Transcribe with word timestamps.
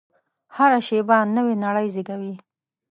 هره 0.55 0.79
شېبه 0.87 1.17
نوې 1.35 1.55
نړۍ 1.65 1.87
زېږوي. 1.93 2.33